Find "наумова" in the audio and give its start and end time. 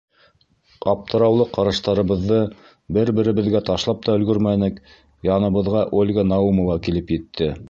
6.35-6.83